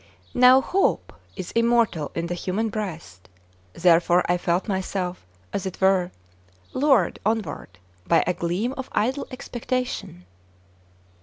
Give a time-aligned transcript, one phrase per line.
[0.33, 3.29] Now hope is immortal in the human breast;
[3.73, 6.09] therefore I felt myself, as it were,
[6.73, 7.77] lured onward
[8.07, 10.25] by a gleam of idle expectation.